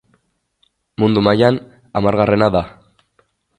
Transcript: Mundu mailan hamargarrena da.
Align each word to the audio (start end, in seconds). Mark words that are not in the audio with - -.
Mundu 1.03 1.23
mailan 1.27 1.61
hamargarrena 2.01 2.51
da. 2.59 2.65